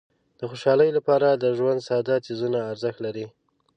[0.39, 3.25] د خوشحالۍ لپاره د ژوند ساده څیزونه ارزښت لري.